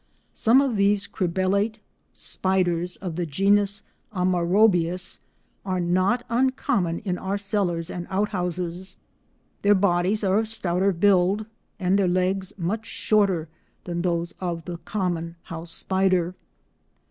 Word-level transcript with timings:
Some 0.33 0.61
of 0.61 0.77
these 0.77 1.05
cribellate 1.05 1.77
spiders, 2.11 2.95
of 2.95 3.17
the 3.17 3.25
genus 3.27 3.83
Amaurobius, 4.11 5.19
are 5.63 5.79
not 5.79 6.25
uncommon 6.27 7.01
in 7.05 7.19
our 7.19 7.37
cellars 7.37 7.91
and 7.91 8.07
out 8.09 8.29
houses; 8.29 8.97
their 9.61 9.75
bodies 9.75 10.23
are 10.23 10.39
of 10.39 10.47
stouter 10.47 10.91
build 10.91 11.45
and 11.79 11.99
their 11.99 12.07
legs 12.07 12.51
much 12.57 12.87
shorter 12.87 13.47
than 13.83 14.01
those 14.01 14.31
of 14.39 14.65
the 14.65 14.77
common 14.79 15.35
house 15.43 15.71
spider. 15.71 16.33